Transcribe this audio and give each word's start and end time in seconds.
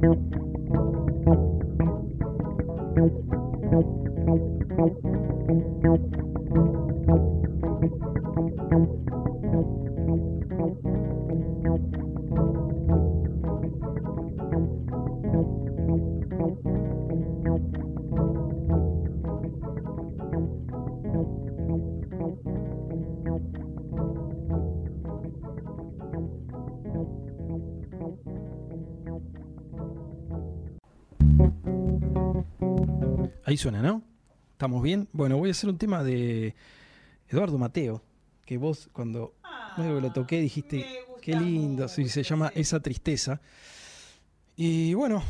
Nope. 0.00 0.37
Ahí 33.48 33.56
suena, 33.56 33.80
¿no? 33.80 34.02
¿Estamos 34.52 34.82
bien? 34.82 35.08
Bueno, 35.10 35.38
voy 35.38 35.48
a 35.48 35.52
hacer 35.52 35.70
un 35.70 35.78
tema 35.78 36.04
de 36.04 36.54
Eduardo 37.30 37.56
Mateo, 37.56 38.02
que 38.44 38.58
vos 38.58 38.90
cuando 38.92 39.36
luego 39.78 40.02
lo 40.02 40.12
toqué 40.12 40.38
dijiste, 40.42 40.84
qué 41.22 41.34
lindo, 41.34 41.88
sí, 41.88 42.10
se 42.10 42.22
llama 42.22 42.52
Esa 42.54 42.78
Tristeza. 42.80 43.40
Y 44.54 44.92
bueno, 44.92 45.22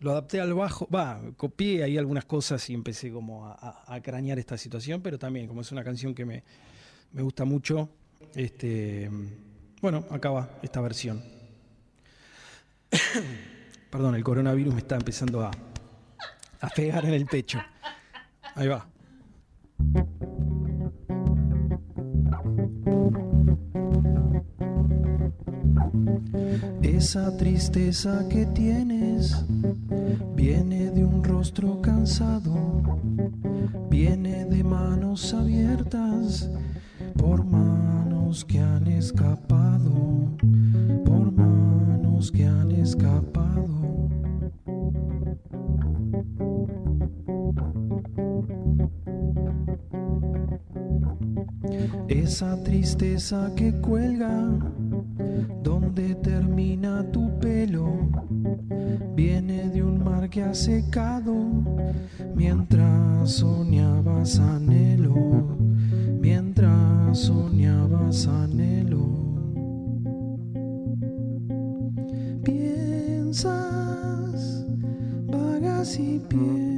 lo 0.00 0.10
adapté 0.10 0.40
al 0.40 0.52
bajo, 0.52 0.88
va, 0.92 1.20
copié 1.36 1.84
ahí 1.84 1.96
algunas 1.96 2.24
cosas 2.24 2.68
y 2.70 2.74
empecé 2.74 3.12
como 3.12 3.46
a, 3.46 3.84
a, 3.86 4.02
cranear 4.02 4.40
esta 4.40 4.58
situación, 4.58 5.00
pero 5.00 5.16
también 5.16 5.46
como 5.46 5.60
es 5.60 5.70
una 5.70 5.84
canción 5.84 6.12
que 6.12 6.24
me, 6.24 6.42
me 7.12 7.22
gusta 7.22 7.44
mucho, 7.44 7.88
este, 8.34 9.08
bueno, 9.80 10.04
acaba 10.10 10.58
esta 10.60 10.80
versión. 10.80 11.22
Perdón, 13.90 14.16
el 14.16 14.24
coronavirus 14.24 14.74
me 14.74 14.80
está 14.80 14.96
empezando 14.96 15.42
a, 15.42 15.52
a 16.60 16.68
pegar 16.68 17.04
en 17.04 17.14
el 17.14 17.26
pecho. 17.26 17.60
Ahí 18.54 18.68
va. 18.68 18.86
Esa 26.82 27.36
tristeza 27.36 28.26
que 28.28 28.46
tienes 28.46 29.44
viene 30.34 30.90
de 30.90 31.04
un 31.04 31.22
rostro 31.22 31.80
cansado, 31.82 32.82
viene 33.90 34.44
de 34.46 34.64
manos 34.64 35.34
abiertas 35.34 36.50
por 37.16 37.44
manos 37.44 38.44
que 38.44 38.58
han 38.58 38.86
escapado, 38.86 40.30
por 41.04 41.32
manos 41.32 42.32
que 42.32 42.46
han 42.46 42.70
escapado. 42.72 43.75
Esa 52.26 52.60
tristeza 52.64 53.52
que 53.54 53.72
cuelga, 53.80 54.50
donde 55.62 56.16
termina 56.16 57.04
tu 57.12 57.30
pelo, 57.38 57.86
viene 59.14 59.70
de 59.70 59.80
un 59.80 60.02
mar 60.02 60.28
que 60.28 60.42
ha 60.42 60.52
secado, 60.52 61.32
mientras 62.34 63.30
soñabas 63.30 64.40
anhelo, 64.40 65.14
mientras 66.20 67.16
soñabas 67.16 68.26
anhelo. 68.26 69.06
Piensas, 72.42 73.46
vagas 75.28 75.96
y 76.00 76.18
piensas, 76.28 76.75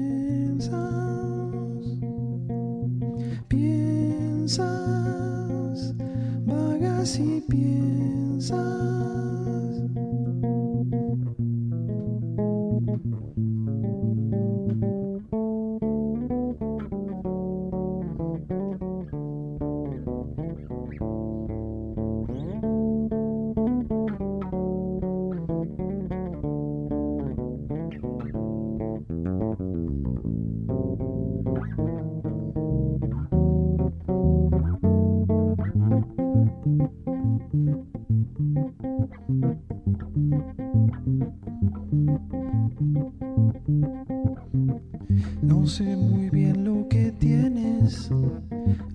No 45.42 45.66
sé 45.66 45.96
muy 45.96 46.30
bien 46.30 46.64
lo 46.64 46.86
que 46.88 47.12
tienes. 47.12 48.10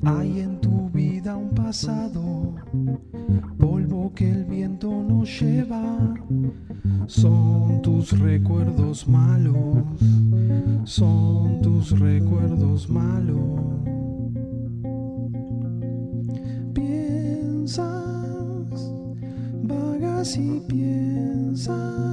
Hay 0.04 0.40
en 0.40 0.60
tu 0.62 0.90
vida 0.90 1.36
un 1.36 1.50
pasado, 1.50 2.56
polvo 3.58 4.14
que 4.14 4.30
el 4.30 4.46
viento 4.46 4.90
no 4.90 5.24
lleva. 5.24 6.16
Son 7.08 7.82
tus 7.82 8.18
recuerdos 8.20 9.08
malos, 9.08 9.78
son 10.84 11.62
tus 11.62 12.00
recuerdos 12.00 12.90
malos. 12.90 13.40
Piensas, 16.74 17.84
vagas 19.64 20.38
y 20.38 20.62
piensas, 20.68 22.13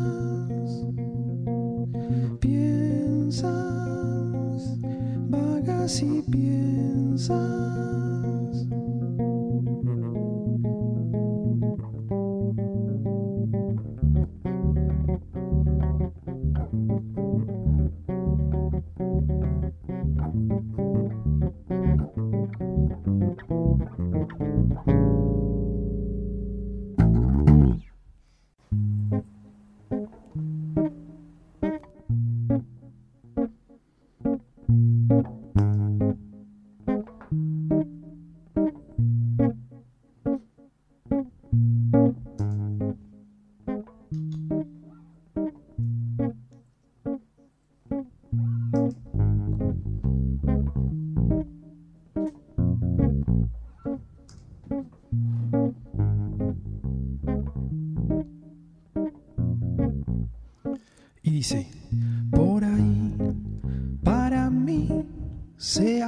ahí, 65.80 66.02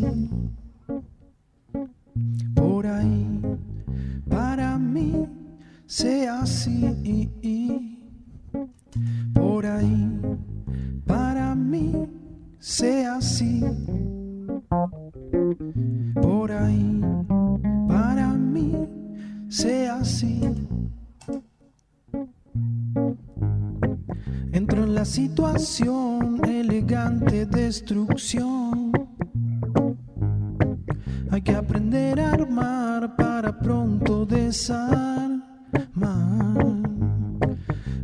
para 0.00 0.33
para 32.54 33.58
pronto 33.58 34.24
desarmar. 34.24 35.42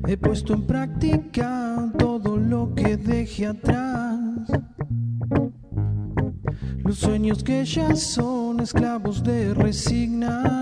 He 0.06 0.16
puesto 0.16 0.54
en 0.54 0.66
práctica 0.66 1.92
todo 1.98 2.36
lo 2.36 2.74
que 2.74 2.96
dejé 2.96 3.46
atrás. 3.46 4.18
Los 6.84 6.98
sueños 6.98 7.44
que 7.44 7.64
ya 7.64 7.94
son 7.94 8.60
esclavos 8.60 9.22
de 9.22 9.54
resignación 9.54 10.59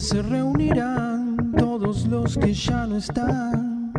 Se 0.00 0.22
reunirán 0.22 1.52
todos 1.58 2.06
los 2.06 2.38
que 2.38 2.54
ya 2.54 2.86
no 2.86 2.96
están. 2.96 3.92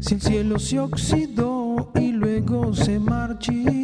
Si 0.00 0.14
el 0.14 0.20
cielo 0.20 0.58
se 0.58 0.80
oxidó 0.80 1.92
y 1.94 2.10
luego 2.10 2.74
se 2.74 2.98
marchitó. 2.98 3.81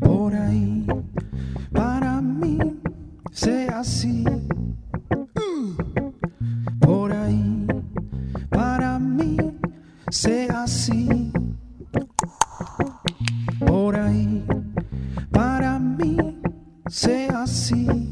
Por 0.00 0.34
ahí, 0.34 0.86
para 1.72 2.20
mí, 2.20 2.58
sea 3.30 3.80
así. 3.80 4.24
Por 6.80 7.12
ahí, 7.12 7.66
para 8.50 8.98
mí, 8.98 9.36
sea 10.10 10.62
así. 10.62 11.32
Por 13.66 13.96
ahí, 13.96 14.44
para 15.30 15.78
mí, 15.78 16.16
sea 16.88 17.42
así. 17.42 18.03